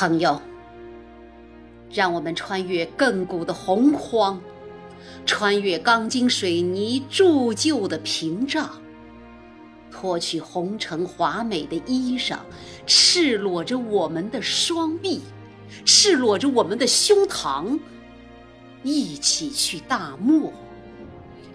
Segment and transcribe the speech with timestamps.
[0.00, 0.40] 朋友，
[1.92, 4.40] 让我们穿越亘古的洪荒，
[5.26, 8.80] 穿越钢筋水泥铸就的屏障，
[9.90, 12.36] 脱去红尘华美的衣裳，
[12.86, 15.20] 赤裸着我们的双臂，
[15.84, 17.80] 赤裸着我们的胸膛，
[18.84, 20.52] 一起去大漠，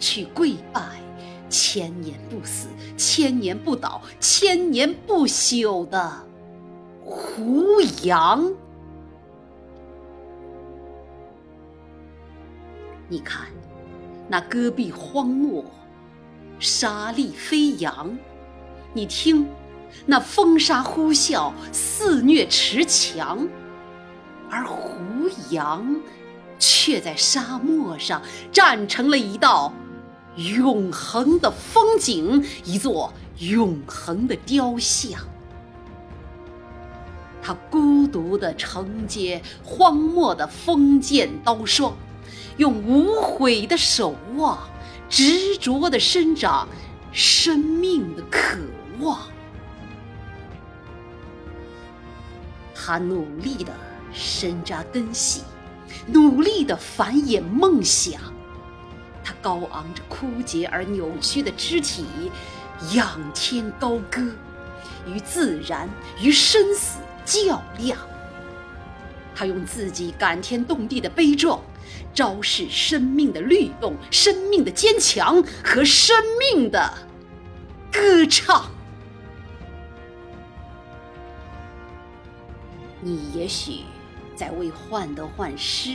[0.00, 1.00] 去跪拜
[1.48, 2.66] 千年不死、
[2.96, 6.31] 千年不倒、千年不朽的。
[7.04, 8.52] 胡杨，
[13.08, 13.46] 你看，
[14.28, 15.64] 那戈壁荒漠，
[16.58, 18.08] 沙砾飞扬；
[18.92, 19.48] 你听，
[20.06, 23.48] 那风沙呼啸，肆虐池墙。
[24.48, 24.92] 而胡
[25.50, 25.96] 杨，
[26.58, 29.72] 却在沙漠上站成了一道
[30.36, 35.20] 永恒的风景，一座永恒的雕像。
[37.42, 41.92] 他孤独地承接荒漠的锋剑刀霜，
[42.56, 44.56] 用无悔的守望，
[45.08, 46.68] 执着地生长
[47.10, 48.58] 生命的渴
[49.00, 49.18] 望。
[52.74, 53.72] 他努力地
[54.12, 55.42] 深扎根系，
[56.06, 58.20] 努力地繁衍梦想。
[59.24, 62.04] 他高昂着枯竭而扭曲的肢体，
[62.92, 64.20] 仰天高歌，
[65.06, 65.88] 与自然，
[66.20, 66.98] 与生死。
[67.24, 67.98] 较量，
[69.34, 71.60] 他用自己感天动地的悲壮，
[72.14, 76.92] 昭示生命的律动、生命的坚强和生命的
[77.90, 78.70] 歌唱。
[83.00, 83.80] 你也许
[84.36, 85.90] 在为患得患失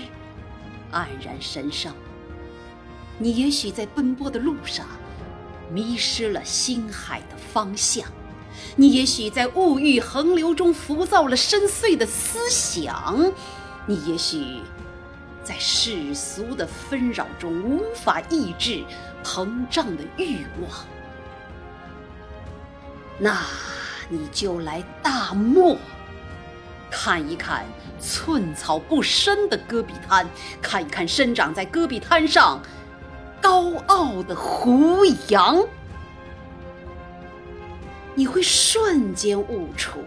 [0.92, 1.96] 黯然神伤，
[3.18, 4.86] 你也许在奔波的路上
[5.72, 8.06] 迷失了心海的方向。
[8.76, 13.32] 你也许在物欲横流中浮躁了深邃的思想，
[13.86, 14.62] 你也许
[15.44, 18.84] 在世俗的纷扰中无法抑制
[19.24, 20.72] 膨胀的欲望，
[23.18, 23.42] 那
[24.10, 25.78] 你就来大漠，
[26.92, 27.66] 看一看
[28.00, 30.28] 寸草不生的戈壁滩，
[30.62, 32.62] 看一看生长在戈壁滩上
[33.42, 35.66] 高傲的胡杨。
[38.18, 40.00] 你会瞬间悟出，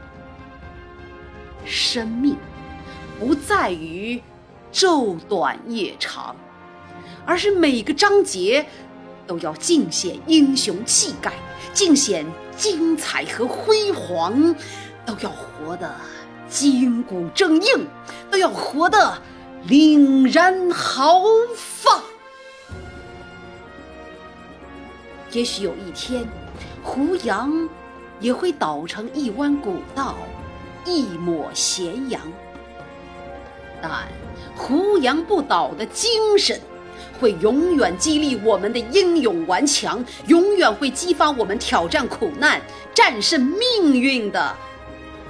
[1.65, 2.37] 生命
[3.21, 4.21] 不在于
[4.73, 6.35] 昼短夜长，
[7.25, 8.67] 而是每个章节
[9.29, 11.35] 都要尽显英雄气概，
[11.73, 12.27] 尽显
[12.57, 14.57] 精彩和辉煌，
[15.07, 15.95] 都要活得
[16.49, 17.87] 筋骨正硬，
[18.29, 19.23] 都要活得
[19.69, 21.23] 凛然豪
[21.55, 22.03] 放。
[25.31, 26.27] 也许有一天，
[26.83, 27.69] 胡杨。
[28.21, 30.17] 也会倒成一弯古道，
[30.85, 32.21] 一抹咸阳。
[33.83, 34.07] 但
[34.55, 36.61] 胡杨不倒的精神，
[37.19, 42.61] 会永远激励我们的英勇顽强，永远会激发我们挑战苦难、
[42.95, 44.55] 战胜命运的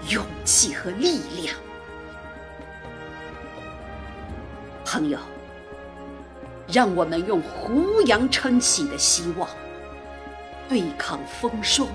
[0.09, 1.55] 勇气和力量。
[4.84, 5.17] 朋友，
[6.67, 9.49] 让我们用胡杨撑起的希望，
[10.69, 11.87] 对抗风霜。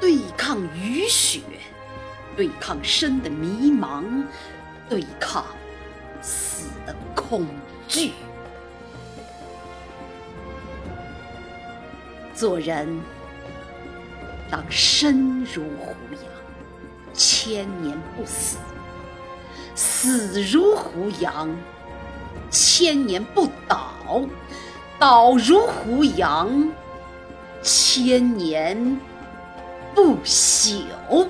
[0.00, 1.40] 对抗雨雪，
[2.36, 4.04] 对抗生的迷茫，
[4.88, 5.44] 对抗
[6.20, 7.46] 死的恐
[7.88, 8.12] 惧。
[12.34, 13.00] 做人
[14.50, 18.58] 当生如胡杨，千年不死；
[19.74, 21.48] 死如胡杨，
[22.50, 24.28] 千年不倒；
[24.98, 26.70] 倒如胡杨，
[27.62, 29.00] 千年。
[29.96, 31.26] 不朽。